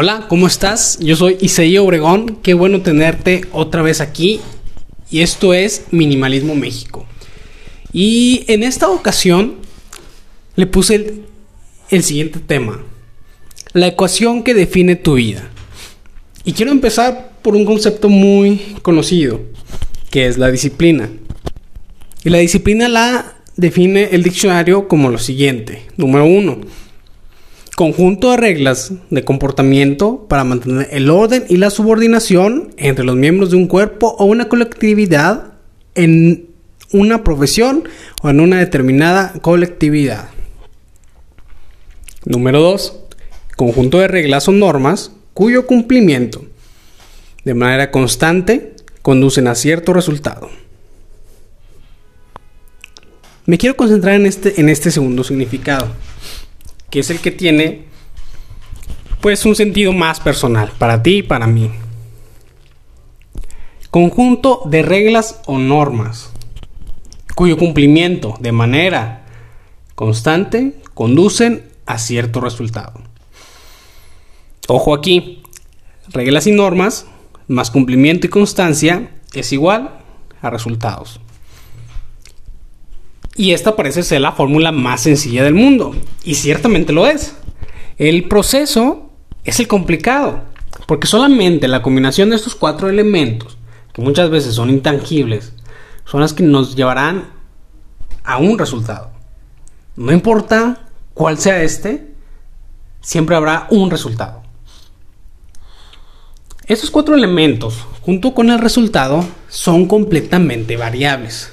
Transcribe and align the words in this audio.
Hola, 0.00 0.26
¿cómo 0.28 0.46
estás? 0.46 0.96
Yo 1.00 1.16
soy 1.16 1.38
Isaí 1.40 1.76
Obregón, 1.76 2.38
qué 2.40 2.54
bueno 2.54 2.82
tenerte 2.82 3.40
otra 3.50 3.82
vez 3.82 4.00
aquí 4.00 4.38
y 5.10 5.22
esto 5.22 5.54
es 5.54 5.86
Minimalismo 5.90 6.54
México. 6.54 7.04
Y 7.92 8.44
en 8.46 8.62
esta 8.62 8.88
ocasión 8.90 9.56
le 10.54 10.68
puse 10.68 10.94
el, 10.94 11.24
el 11.90 12.04
siguiente 12.04 12.38
tema, 12.38 12.80
la 13.72 13.88
ecuación 13.88 14.44
que 14.44 14.54
define 14.54 14.94
tu 14.94 15.14
vida. 15.14 15.50
Y 16.44 16.52
quiero 16.52 16.70
empezar 16.70 17.32
por 17.42 17.56
un 17.56 17.64
concepto 17.64 18.08
muy 18.08 18.76
conocido, 18.82 19.40
que 20.10 20.26
es 20.26 20.38
la 20.38 20.52
disciplina. 20.52 21.10
Y 22.22 22.30
la 22.30 22.38
disciplina 22.38 22.88
la 22.88 23.34
define 23.56 24.10
el 24.12 24.22
diccionario 24.22 24.86
como 24.86 25.10
lo 25.10 25.18
siguiente. 25.18 25.88
Número 25.96 26.24
uno, 26.24 26.60
conjunto 27.78 28.32
de 28.32 28.38
reglas 28.38 28.92
de 29.08 29.24
comportamiento 29.24 30.26
para 30.28 30.42
mantener 30.42 30.88
el 30.90 31.08
orden 31.10 31.44
y 31.48 31.58
la 31.58 31.70
subordinación 31.70 32.74
entre 32.76 33.04
los 33.04 33.14
miembros 33.14 33.52
de 33.52 33.56
un 33.56 33.68
cuerpo 33.68 34.16
o 34.18 34.24
una 34.24 34.48
colectividad 34.48 35.52
en 35.94 36.48
una 36.90 37.22
profesión 37.22 37.88
o 38.20 38.30
en 38.30 38.40
una 38.40 38.58
determinada 38.58 39.32
colectividad. 39.42 40.30
Número 42.24 42.60
2. 42.60 42.98
Conjunto 43.56 44.00
de 44.00 44.08
reglas 44.08 44.48
o 44.48 44.52
normas 44.52 45.12
cuyo 45.32 45.64
cumplimiento 45.64 46.44
de 47.44 47.54
manera 47.54 47.92
constante 47.92 48.74
conducen 49.02 49.46
a 49.46 49.54
cierto 49.54 49.92
resultado. 49.92 50.50
Me 53.46 53.56
quiero 53.56 53.76
concentrar 53.76 54.16
en 54.16 54.26
este, 54.26 54.60
en 54.60 54.68
este 54.68 54.90
segundo 54.90 55.22
significado, 55.22 55.86
que 56.90 57.00
es 57.00 57.10
el 57.10 57.20
que 57.20 57.30
tiene 57.30 57.86
pues 59.20 59.44
un 59.44 59.54
sentido 59.54 59.92
más 59.92 60.20
personal 60.20 60.72
para 60.78 61.02
ti 61.02 61.18
y 61.18 61.22
para 61.22 61.46
mí. 61.46 61.70
Conjunto 63.90 64.62
de 64.66 64.82
reglas 64.82 65.40
o 65.46 65.58
normas 65.58 66.32
cuyo 67.34 67.56
cumplimiento 67.56 68.34
de 68.40 68.52
manera 68.52 69.24
constante 69.94 70.74
conducen 70.94 71.70
a 71.86 71.98
cierto 71.98 72.40
resultado. 72.40 73.00
Ojo 74.66 74.92
aquí, 74.94 75.42
reglas 76.08 76.46
y 76.46 76.52
normas 76.52 77.06
más 77.46 77.70
cumplimiento 77.70 78.26
y 78.26 78.30
constancia 78.30 79.10
es 79.32 79.52
igual 79.52 80.00
a 80.42 80.50
resultados. 80.50 81.20
Y 83.38 83.52
esta 83.52 83.76
parece 83.76 84.02
ser 84.02 84.20
la 84.20 84.32
fórmula 84.32 84.72
más 84.72 85.02
sencilla 85.02 85.44
del 85.44 85.54
mundo. 85.54 85.94
Y 86.24 86.34
ciertamente 86.34 86.92
lo 86.92 87.06
es. 87.06 87.36
El 87.96 88.26
proceso 88.26 89.12
es 89.44 89.60
el 89.60 89.68
complicado. 89.68 90.42
Porque 90.88 91.06
solamente 91.06 91.68
la 91.68 91.80
combinación 91.80 92.30
de 92.30 92.36
estos 92.36 92.56
cuatro 92.56 92.88
elementos, 92.88 93.56
que 93.92 94.02
muchas 94.02 94.28
veces 94.28 94.56
son 94.56 94.70
intangibles, 94.70 95.52
son 96.04 96.20
las 96.20 96.32
que 96.32 96.42
nos 96.42 96.74
llevarán 96.74 97.30
a 98.24 98.38
un 98.38 98.58
resultado. 98.58 99.12
No 99.94 100.12
importa 100.12 100.88
cuál 101.14 101.38
sea 101.38 101.62
este, 101.62 102.12
siempre 103.00 103.36
habrá 103.36 103.68
un 103.70 103.88
resultado. 103.88 104.42
Estos 106.66 106.90
cuatro 106.90 107.14
elementos, 107.14 107.86
junto 108.00 108.34
con 108.34 108.50
el 108.50 108.58
resultado, 108.58 109.24
son 109.48 109.86
completamente 109.86 110.76
variables. 110.76 111.52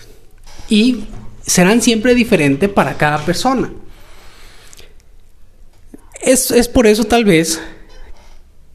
Y 0.68 1.06
serán 1.46 1.82
siempre 1.82 2.16
diferentes 2.16 2.70
para 2.70 2.98
cada 2.98 3.24
persona. 3.24 3.72
Es, 6.22 6.52
es, 6.52 6.68
por 6.68 6.88
eso 6.88 7.04
tal 7.04 7.24
vez 7.24 7.62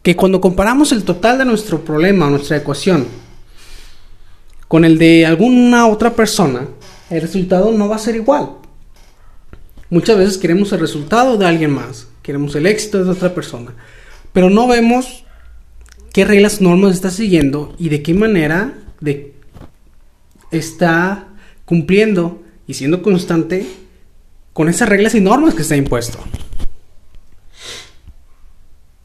que 0.03 0.17
cuando 0.17 0.41
comparamos 0.41 0.93
el 0.93 1.05
total 1.05 1.39
de 1.39 1.45
nuestro 1.45 1.85
problema, 1.85 2.31
nuestra 2.31 2.57
ecuación, 2.57 3.07
con 4.69 4.85
el 4.85 4.99
de 4.99 5.27
alguna 5.27 5.89
otra 5.89 6.15
persona, 6.15 6.69
el 7.11 7.21
resultado 7.21 7.73
no 7.73 7.89
va 7.89 7.97
a 7.97 7.99
ser 7.99 8.15
igual. 8.15 8.51
Muchas 9.91 10.17
veces 10.17 10.39
queremos 10.39 10.73
el 10.73 10.79
resultado 10.79 11.37
de 11.37 11.47
alguien 11.47 11.73
más, 11.73 12.07
queremos 12.23 12.55
el 12.55 12.67
éxito 12.67 13.05
de 13.05 13.11
otra 13.11 13.35
persona, 13.35 13.75
pero 14.33 14.49
no 14.49 14.69
vemos 14.69 15.25
qué 16.13 16.25
reglas, 16.25 16.61
normas 16.61 16.95
está 16.95 17.11
siguiendo 17.11 17.75
y 17.79 17.89
de 17.89 18.01
qué 18.01 18.15
manera 18.15 18.75
de, 19.01 19.35
está 20.53 21.27
cumpliendo 21.65 22.41
y 22.71 22.75
siendo 22.75 23.03
constante 23.03 23.67
con 24.53 24.69
esas 24.69 24.89
reglas 24.89 25.17
y 25.17 25.21
normas 25.21 25.55
que 25.55 25.63
está 25.63 25.75
impuesto. 25.75 26.21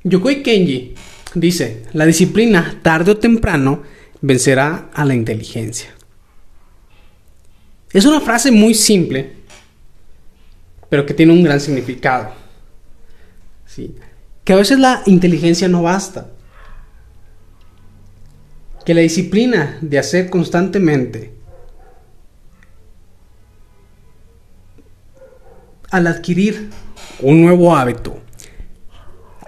Yokoi 0.04 0.44
Kenji 0.44 0.94
dice, 1.34 1.88
la 1.94 2.06
disciplina 2.06 2.80
tarde 2.84 3.14
o 3.14 3.18
temprano 3.18 3.82
vencerá 4.22 4.92
a 4.94 5.04
la 5.04 5.16
inteligencia. 5.16 5.90
Es 7.92 8.06
una 8.06 8.22
frase 8.22 8.52
muy 8.52 8.76
simple, 8.76 9.34
pero 10.88 11.04
que 11.04 11.16
tiene 11.16 11.34
un 11.34 11.42
gran 11.42 11.60
significado. 11.60 12.34
¿Sí? 13.66 13.96
Que 14.44 14.54
a 14.54 14.58
veces 14.58 14.78
la 14.78 15.02
inteligencia 15.08 15.68
no 15.68 15.82
basta. 15.82 16.30
Que 18.86 18.94
la 18.94 19.02
disciplina 19.02 19.80
de 19.82 19.98
hacer 19.98 20.30
constantemente 20.30 21.35
al 25.96 26.08
adquirir 26.08 26.70
un 27.22 27.42
nuevo 27.42 27.74
hábito, 27.74 28.20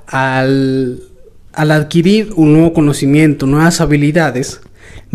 al, 0.08 1.04
adquirir 1.52 2.32
un 2.38 2.54
nuevo 2.54 2.72
conocimiento, 2.72 3.46
nuevas 3.46 3.82
habilidades, 3.82 4.62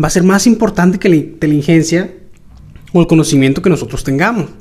va 0.01 0.07
a 0.07 0.11
ser 0.11 0.21
más 0.21 0.45
importante 0.45 0.99
que 0.99 1.09
la 1.09 1.15
inteligencia 1.15 2.13
o 2.91 3.01
el 3.01 3.07
conocimiento 3.07 3.63
que 3.63 3.71
nosotros 3.71 4.03
tengamos. 4.03 4.51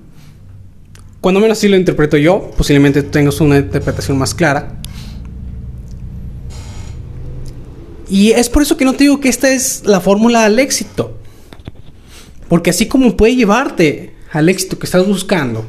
Cuando 1.20 1.40
menos 1.40 1.58
así 1.58 1.68
lo 1.68 1.76
interpreto 1.76 2.16
yo, 2.16 2.50
posiblemente 2.56 3.02
tengas 3.02 3.38
una 3.42 3.58
interpretación 3.58 4.16
más 4.16 4.34
clara. 4.34 4.80
Y 8.08 8.30
es 8.30 8.48
por 8.48 8.62
eso 8.62 8.78
que 8.78 8.86
no 8.86 8.94
te 8.94 9.04
digo 9.04 9.20
que 9.20 9.28
esta 9.28 9.52
es 9.52 9.82
la 9.84 10.00
fórmula 10.00 10.46
al 10.46 10.58
éxito. 10.58 11.18
Porque 12.48 12.70
así 12.70 12.86
como 12.88 13.14
puede 13.14 13.36
llevarte 13.36 14.14
al 14.32 14.48
éxito 14.48 14.78
que 14.78 14.86
estás 14.86 15.06
buscando, 15.06 15.66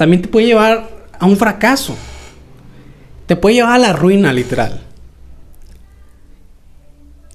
también 0.00 0.22
te 0.22 0.28
puede 0.28 0.46
llevar 0.46 0.88
a 1.18 1.26
un 1.26 1.36
fracaso. 1.36 1.94
Te 3.26 3.36
puede 3.36 3.56
llevar 3.56 3.74
a 3.74 3.78
la 3.78 3.92
ruina, 3.92 4.32
literal. 4.32 4.80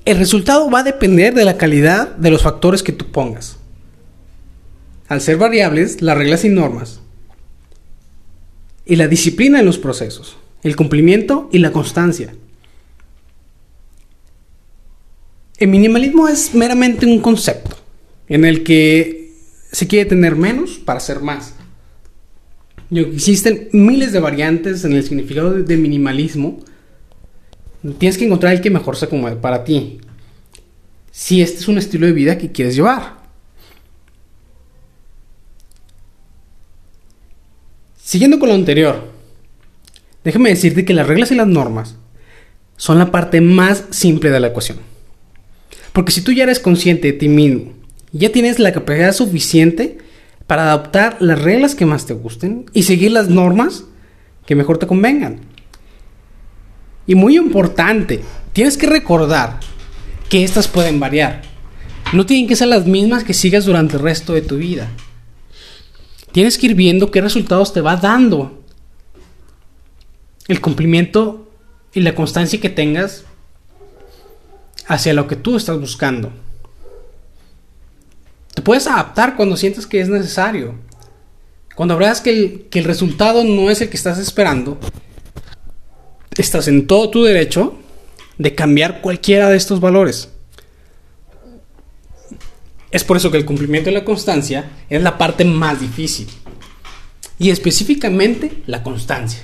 El 0.04 0.18
resultado 0.18 0.68
va 0.72 0.80
a 0.80 0.84
depender 0.84 1.36
de 1.36 1.46
la 1.46 1.58
calidad 1.58 2.16
de 2.16 2.32
los 2.32 2.42
factores 2.42 2.82
que 2.82 2.92
tú 2.92 3.12
pongas. 3.12 3.58
Al 5.08 5.22
ser 5.22 5.38
variables, 5.38 6.02
las 6.02 6.18
reglas 6.18 6.44
y 6.44 6.50
normas. 6.50 7.02
Y 8.84 8.96
la 8.96 9.08
disciplina 9.08 9.60
en 9.60 9.68
los 9.68 9.78
procesos. 9.78 10.36
El 10.64 10.76
cumplimiento 10.76 11.50
y 11.52 11.60
la 11.60 11.72
constancia. 11.72 12.34
El 15.60 15.68
minimalismo 15.68 16.28
es 16.28 16.56
meramente 16.56 17.06
un 17.06 17.20
concepto 17.20 17.78
en 18.28 18.44
el 18.44 18.64
que 18.64 19.36
se 19.72 19.86
quiere 19.86 20.10
tener 20.10 20.36
menos 20.36 20.80
para 20.80 20.98
hacer 20.98 21.20
más. 21.20 21.54
Existen 22.92 23.70
miles 23.74 24.12
de 24.12 24.20
variantes 24.20 24.84
en 24.84 24.94
el 24.94 25.04
significado 25.04 25.52
de 25.52 25.78
minimalismo. 25.78 26.60
Tienes 27.98 28.18
que 28.18 28.26
encontrar 28.26 28.54
el 28.54 28.62
que 28.62 28.70
mejor 28.70 28.96
se 28.96 29.06
acomode 29.06 29.36
para 29.36 29.64
ti. 29.64 30.00
Si 31.12 31.42
este 31.42 31.60
es 31.60 31.68
un 31.68 31.78
estilo 31.78 32.06
de 32.06 32.14
vida 32.14 32.38
que 32.38 32.52
quieres 32.52 32.76
llevar. 32.76 33.26
Siguiendo 37.98 38.40
con 38.40 38.50
lo 38.50 38.56
anterior, 38.56 39.12
déjame 40.24 40.50
decirte 40.50 40.86
que 40.86 40.94
las 40.94 41.08
reglas 41.08 41.32
y 41.32 41.36
las 41.36 41.48
normas 41.48 41.96
son 42.78 43.00
la 43.00 43.12
parte 43.12 43.42
más 43.42 43.86
simple 43.90 44.30
de 44.30 44.40
la 44.40 44.48
ecuación. 44.48 44.78
Porque 45.92 46.12
si 46.12 46.22
tú 46.22 46.32
ya 46.32 46.44
eres 46.44 46.60
consciente 46.60 47.12
de 47.12 47.18
ti 47.18 47.30
mismo, 47.30 47.74
ya 48.12 48.32
tienes 48.32 48.60
la 48.60 48.74
capacidad 48.74 49.14
suficiente 49.14 49.98
para 50.48 50.70
adoptar 50.72 51.18
las 51.20 51.42
reglas 51.42 51.76
que 51.76 51.86
más 51.86 52.06
te 52.06 52.14
gusten 52.14 52.66
y 52.74 52.84
seguir 52.84 53.12
las 53.12 53.30
normas 53.30 53.86
que 54.46 54.56
mejor 54.56 54.78
te 54.78 54.88
convengan. 54.88 55.40
Y 57.08 57.16
muy 57.16 57.38
importante, 57.38 58.24
tienes 58.54 58.78
que 58.78 58.88
recordar 58.88 59.60
que 60.30 60.44
estas 60.44 60.68
pueden 60.68 61.00
variar. 61.00 61.42
No 62.14 62.26
tienen 62.26 62.48
que 62.48 62.56
ser 62.56 62.68
las 62.68 62.86
mismas 62.86 63.24
que 63.24 63.34
sigas 63.34 63.66
durante 63.66 63.98
el 63.98 64.04
resto 64.04 64.34
de 64.34 64.42
tu 64.42 64.58
vida. 64.58 64.90
Tienes 66.32 66.58
que 66.58 66.68
ir 66.68 66.76
viendo 66.76 67.12
qué 67.12 67.22
resultados 67.22 67.74
te 67.74 67.82
va 67.82 67.96
dando 67.96 68.64
el 70.48 70.62
cumplimiento 70.62 71.50
y 71.94 72.02
la 72.02 72.14
constancia 72.14 72.60
que 72.60 72.70
tengas 72.70 73.24
hacia 74.88 75.14
lo 75.14 75.28
que 75.28 75.36
tú 75.36 75.56
estás 75.56 75.80
buscando. 75.80 76.32
Puedes 78.66 78.88
adaptar 78.88 79.36
cuando 79.36 79.56
sientes 79.56 79.86
que 79.86 80.02
es 80.02 80.10
necesario. 80.10 80.74
Cuando 81.76 81.98
veas 81.98 82.20
que 82.20 82.32
el, 82.32 82.62
que 82.72 82.80
el 82.80 82.86
resultado 82.86 83.44
no 83.44 83.70
es 83.70 83.80
el 83.80 83.90
que 83.90 83.96
estás 83.96 84.18
esperando, 84.18 84.80
estás 86.36 86.68
en 86.68 86.88
todo 86.88 87.12
tu 87.12 87.24
derecho 87.24 87.78
de 88.40 88.56
cambiar 88.56 89.02
cualquiera 89.02 89.50
de 89.50 89.58
estos 89.58 89.80
valores. 89.80 90.30
Es 92.90 93.04
por 93.04 93.18
eso 93.18 93.30
que 93.30 93.38
el 93.38 93.46
cumplimiento 93.46 93.92
de 93.92 93.98
la 93.98 94.04
constancia 94.04 94.72
es 94.90 95.04
la 95.04 95.20
parte 95.20 95.46
más 95.46 95.80
difícil. 95.80 96.28
Y 97.38 97.52
específicamente 97.52 98.64
la 98.66 98.82
constancia. 98.82 99.44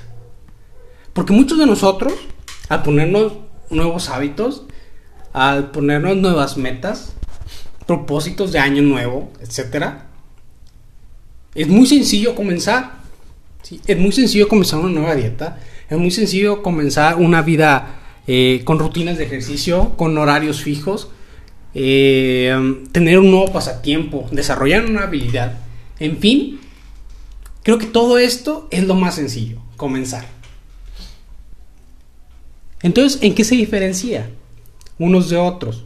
Porque 1.14 1.32
muchos 1.32 1.60
de 1.60 1.68
nosotros, 1.68 2.14
al 2.70 2.82
ponernos 2.82 3.34
nuevos 3.70 4.10
hábitos, 4.10 4.64
al 5.32 5.70
ponernos 5.70 6.18
nuevas 6.18 6.58
metas, 6.58 7.14
propósitos 7.92 8.54
de 8.54 8.60
año 8.60 8.82
nuevo, 8.82 9.30
etc., 9.42 9.86
es 11.54 11.68
muy 11.68 11.86
sencillo 11.86 12.34
comenzar. 12.36 13.02
Es 13.86 13.98
muy 13.98 14.14
sencillo 14.14 14.48
comenzar 14.48 14.80
una 14.80 14.92
nueva 14.92 15.14
dieta. 15.14 15.60
Es 15.90 15.98
muy 15.98 16.10
sencillo 16.10 16.64
comenzar 16.64 17.18
una 17.18 17.42
vida 17.42 18.00
eh, 18.28 18.62
con 18.64 18.80
rutinas 18.80 19.18
de 19.18 19.26
ejercicio, 19.26 19.98
con 19.98 20.18
horarios 20.18 20.62
fijos, 20.62 21.10
eh, 21.74 22.56
tener 22.94 23.20
un 23.20 23.30
nuevo 23.32 23.52
pasatiempo, 23.52 24.26
desarrollar 24.32 24.86
una 24.86 25.04
habilidad. 25.04 25.60
En 26.00 26.18
fin, 26.20 26.62
creo 27.64 27.78
que 27.78 27.88
todo 27.88 28.18
esto 28.18 28.70
es 28.72 28.86
lo 28.86 28.96
más 28.96 29.16
sencillo, 29.16 29.58
comenzar. 29.76 30.26
Entonces, 32.82 33.22
¿en 33.22 33.36
qué 33.36 33.44
se 33.44 33.56
diferencia 33.56 34.30
unos 34.98 35.30
de 35.30 35.36
otros? 35.36 35.84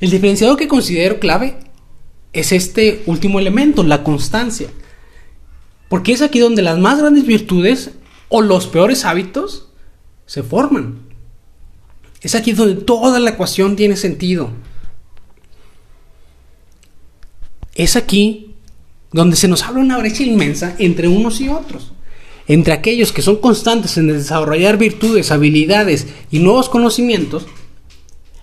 El 0.00 0.10
diferenciador 0.10 0.56
que 0.56 0.68
considero 0.68 1.18
clave 1.18 1.58
es 2.32 2.52
este 2.52 3.02
último 3.06 3.38
elemento, 3.38 3.82
la 3.82 4.04
constancia. 4.04 4.68
Porque 5.88 6.12
es 6.12 6.22
aquí 6.22 6.38
donde 6.38 6.62
las 6.62 6.78
más 6.78 6.98
grandes 6.98 7.26
virtudes 7.26 7.90
o 8.28 8.42
los 8.42 8.66
peores 8.66 9.04
hábitos 9.04 9.68
se 10.26 10.42
forman. 10.42 11.00
Es 12.20 12.34
aquí 12.34 12.52
donde 12.52 12.82
toda 12.82 13.18
la 13.18 13.30
ecuación 13.30 13.76
tiene 13.76 13.96
sentido. 13.96 14.50
Es 17.74 17.96
aquí 17.96 18.54
donde 19.12 19.36
se 19.36 19.48
nos 19.48 19.62
abre 19.62 19.80
una 19.80 19.98
brecha 19.98 20.22
inmensa 20.22 20.76
entre 20.78 21.08
unos 21.08 21.40
y 21.40 21.48
otros. 21.48 21.92
Entre 22.46 22.72
aquellos 22.72 23.12
que 23.12 23.22
son 23.22 23.36
constantes 23.36 23.96
en 23.96 24.08
desarrollar 24.08 24.78
virtudes, 24.78 25.30
habilidades 25.30 26.06
y 26.30 26.38
nuevos 26.38 26.68
conocimientos, 26.68 27.46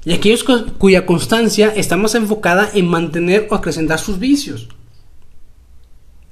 y 0.05 0.13
aquellos 0.13 0.43
cuya 0.77 1.07
constancia 1.07 1.69
está 1.69 1.97
más 1.97 2.13
enfocada 2.13 2.69
en 2.73 2.87
mantener 2.87 3.47
o 3.49 3.55
acrecentar 3.55 3.97
sus 3.97 4.19
vicios. 4.19 4.69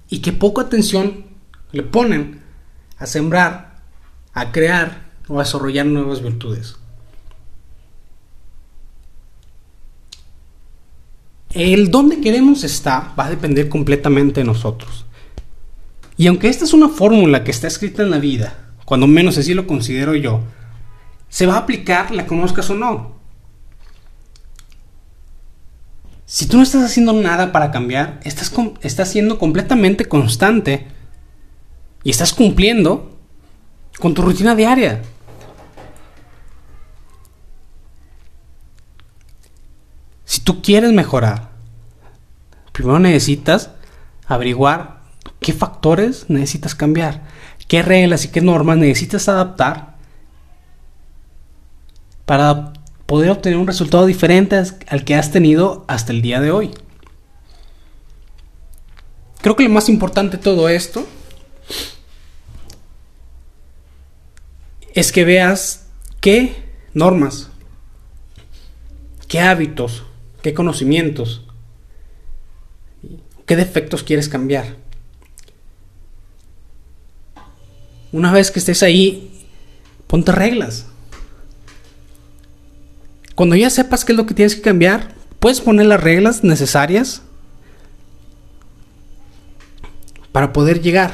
Y 0.09 0.19
que 0.19 0.31
poca 0.31 0.61
atención 0.61 1.25
le 1.71 1.81
ponen 1.81 2.41
a 2.99 3.07
sembrar, 3.07 3.81
a 4.31 4.51
crear 4.51 5.09
o 5.27 5.39
a 5.39 5.43
desarrollar 5.43 5.87
nuevas 5.87 6.21
virtudes. 6.21 6.75
El 11.49 11.89
dónde 11.89 12.21
queremos 12.21 12.63
estar 12.63 13.19
va 13.19 13.25
a 13.25 13.29
depender 13.31 13.69
completamente 13.69 14.41
de 14.41 14.45
nosotros. 14.45 15.05
Y 16.15 16.27
aunque 16.27 16.47
esta 16.47 16.65
es 16.65 16.73
una 16.73 16.89
fórmula 16.89 17.43
que 17.43 17.51
está 17.51 17.67
escrita 17.67 18.03
en 18.03 18.11
la 18.11 18.19
vida, 18.19 18.75
cuando 18.85 19.07
menos 19.07 19.39
así 19.39 19.55
lo 19.55 19.65
considero 19.65 20.13
yo, 20.13 20.41
se 21.29 21.47
va 21.47 21.55
a 21.55 21.59
aplicar 21.59 22.11
la 22.11 22.27
conozcas 22.27 22.69
o 22.69 22.75
no. 22.75 23.22
Si 26.25 26.47
tú 26.47 26.57
no 26.57 26.63
estás 26.63 26.83
haciendo 26.83 27.13
nada 27.13 27.51
para 27.51 27.71
cambiar, 27.71 28.19
estás, 28.23 28.51
estás 28.81 29.09
siendo 29.09 29.37
completamente 29.37 30.05
constante 30.05 30.87
y 32.03 32.09
estás 32.09 32.33
cumpliendo 32.33 33.17
con 33.99 34.13
tu 34.13 34.21
rutina 34.21 34.55
diaria. 34.55 35.01
Si 40.25 40.41
tú 40.41 40.61
quieres 40.61 40.91
mejorar, 40.91 41.49
primero 42.71 42.99
necesitas 42.99 43.69
averiguar 44.25 45.01
qué 45.39 45.53
factores 45.53 46.29
necesitas 46.29 46.73
cambiar, 46.73 47.23
qué 47.67 47.83
reglas 47.83 48.25
y 48.25 48.29
qué 48.29 48.41
normas 48.41 48.77
necesitas 48.77 49.29
adaptar 49.29 49.95
para 52.25 52.72
poder 53.05 53.29
obtener 53.29 53.57
un 53.57 53.67
resultado 53.67 54.05
diferente 54.05 54.61
al 54.87 55.03
que 55.03 55.15
has 55.15 55.31
tenido 55.31 55.85
hasta 55.87 56.11
el 56.11 56.21
día 56.21 56.39
de 56.39 56.51
hoy. 56.51 56.71
Creo 59.41 59.55
que 59.55 59.63
lo 59.63 59.69
más 59.69 59.89
importante 59.89 60.37
de 60.37 60.43
todo 60.43 60.69
esto 60.69 61.05
es 64.93 65.11
que 65.11 65.25
veas 65.25 65.87
qué 66.21 66.55
normas, 66.93 67.49
qué 69.27 69.39
hábitos 69.41 70.03
qué 70.43 70.53
conocimientos, 70.53 71.41
qué 73.47 73.55
defectos 73.55 74.03
quieres 74.03 74.27
cambiar. 74.27 74.75
Una 78.11 78.31
vez 78.31 78.51
que 78.51 78.59
estés 78.59 78.83
ahí, 78.83 79.47
ponte 80.05 80.33
reglas. 80.33 80.87
Cuando 83.35 83.55
ya 83.55 83.69
sepas 83.69 84.05
qué 84.05 84.11
es 84.11 84.17
lo 84.17 84.25
que 84.25 84.33
tienes 84.33 84.55
que 84.55 84.61
cambiar, 84.61 85.15
puedes 85.39 85.61
poner 85.61 85.87
las 85.87 86.01
reglas 86.01 86.43
necesarias 86.43 87.21
para 90.31 90.53
poder 90.53 90.81
llegar. 90.81 91.11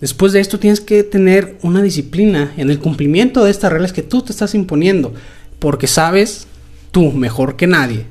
Después 0.00 0.32
de 0.32 0.40
esto 0.40 0.58
tienes 0.58 0.80
que 0.80 1.02
tener 1.02 1.58
una 1.62 1.82
disciplina 1.82 2.52
en 2.56 2.70
el 2.70 2.78
cumplimiento 2.78 3.44
de 3.44 3.50
estas 3.50 3.72
reglas 3.72 3.92
que 3.92 4.02
tú 4.02 4.22
te 4.22 4.32
estás 4.32 4.54
imponiendo, 4.54 5.12
porque 5.58 5.86
sabes 5.86 6.46
tú 6.90 7.12
mejor 7.12 7.56
que 7.56 7.66
nadie 7.66 8.06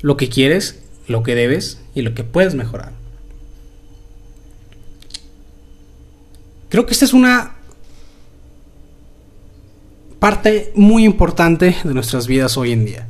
lo 0.00 0.16
que 0.16 0.28
quieres, 0.28 0.80
lo 1.06 1.22
que 1.22 1.34
debes 1.34 1.78
y 1.94 2.02
lo 2.02 2.14
que 2.14 2.24
puedes 2.24 2.54
mejorar. 2.54 2.92
Creo 6.68 6.86
que 6.86 6.92
esta 6.92 7.04
es 7.04 7.12
una 7.12 7.57
parte 10.18 10.72
muy 10.74 11.04
importante 11.04 11.76
de 11.84 11.94
nuestras 11.94 12.26
vidas 12.26 12.56
hoy 12.56 12.72
en 12.72 12.84
día. 12.84 13.06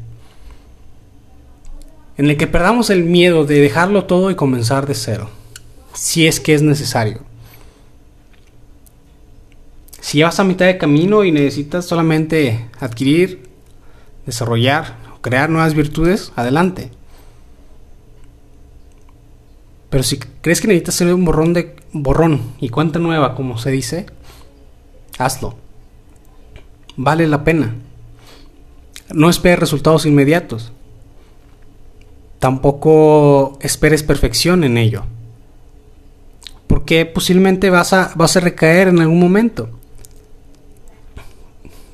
En 2.17 2.29
el 2.29 2.37
que 2.37 2.47
perdamos 2.47 2.91
el 2.91 3.05
miedo 3.05 3.45
de 3.45 3.61
dejarlo 3.61 4.05
todo 4.05 4.31
y 4.31 4.35
comenzar 4.35 4.87
de 4.87 4.95
cero, 4.95 5.31
si 5.95 6.27
es 6.27 6.41
que 6.41 6.55
es 6.55 6.63
necesario. 6.63 7.21
Si 10.01 10.23
vas 10.23 10.41
a 10.41 10.45
mitad 10.45 10.67
de 10.67 10.79
camino 10.79 11.25
y 11.25 11.33
necesitas 11.33 11.85
solamente 11.85 12.67
adquirir 12.81 13.49
desarrollar 14.27 14.97
o 15.15 15.21
crear 15.21 15.49
nuevas 15.49 15.75
virtudes, 15.75 16.33
adelante. 16.37 16.91
Pero 19.91 20.03
si 20.03 20.19
crees 20.19 20.61
que 20.61 20.69
necesitas 20.69 20.97
hacer 20.97 21.15
un 21.15 21.25
borrón 21.25 21.55
de 21.55 21.77
borrón 21.93 22.43
y 22.61 22.69
cuenta 22.69 22.99
nueva, 22.99 23.35
como 23.35 23.59
se 23.59 23.71
dice, 23.71 24.07
hazlo. 25.19 25.68
Vale 26.99 27.29
la 27.29 27.45
pena. 27.45 27.77
No 29.15 29.31
esperes 29.31 29.61
resultados 29.61 30.05
inmediatos. 30.05 30.73
Tampoco 32.41 33.57
esperes 33.61 34.03
perfección 34.03 34.65
en 34.65 34.77
ello. 34.77 35.05
Porque 36.67 37.07
posiblemente 37.07 37.71
vas 37.71 37.93
a, 37.93 38.11
vas 38.17 38.37
a 38.37 38.41
recaer 38.41 38.89
en 38.89 38.99
algún 38.99 39.21
momento. 39.21 39.71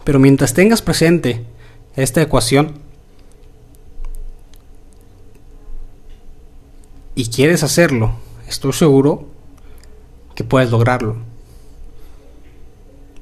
Pero 0.04 0.18
mientras 0.18 0.54
tengas 0.54 0.80
presente 0.80 1.44
esta 1.96 2.22
ecuación 2.22 2.78
y 7.14 7.28
quieres 7.28 7.62
hacerlo, 7.62 8.14
estoy 8.48 8.72
seguro 8.72 9.26
que 10.34 10.44
puedes 10.44 10.70
lograrlo. 10.70 11.33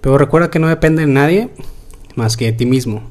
Pero 0.02 0.18
recuerda 0.18 0.50
que 0.50 0.58
no 0.58 0.68
depende 0.68 1.06
de 1.06 1.12
nadie 1.12 1.48
más 2.16 2.36
que 2.36 2.46
de 2.46 2.52
ti 2.52 2.66
mismo. 2.66 3.02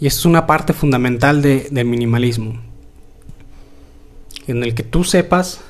Y 0.00 0.08
esto 0.08 0.20
es 0.20 0.26
una 0.26 0.46
parte 0.46 0.72
fundamental 0.72 1.42
de, 1.42 1.68
del 1.70 1.86
minimalismo. 1.86 2.60
En 4.48 4.64
el 4.64 4.74
que 4.74 4.82
tú 4.82 5.04
sepas 5.04 5.60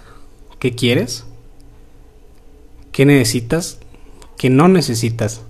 qué 0.58 0.74
quieres, 0.74 1.26
qué 2.92 3.04
necesitas, 3.04 3.78
qué 4.38 4.48
no 4.48 4.68
necesitas 4.68 5.42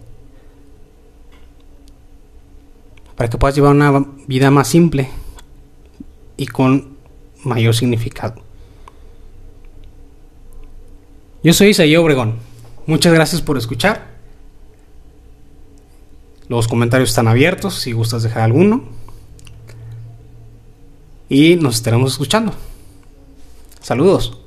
para 3.15 3.29
que 3.29 3.39
puedas 3.39 3.55
llevar 3.55 3.73
una 3.73 4.07
vida 4.27 4.51
más 4.51 4.69
simple 4.69 5.09
y 6.37 6.47
con 6.47 6.97
mayor 7.45 7.75
significado. 7.75 8.43
Yo 11.45 11.53
soy 11.53 11.69
Isaías 11.69 12.01
Obregón. 12.01 12.52
Muchas 12.87 13.13
gracias 13.13 13.41
por 13.41 13.57
escuchar. 13.57 14.13
Los 16.49 16.69
comentarios 16.69 17.11
están 17.11 17.29
abiertos 17.29 17.75
si 17.81 17.93
gustas 17.93 18.23
dejar 18.23 18.43
alguno. 18.43 18.85
Y 21.29 21.57
nos 21.57 21.77
estaremos 21.77 22.13
escuchando. 22.13 22.53
Saludos. 23.81 24.42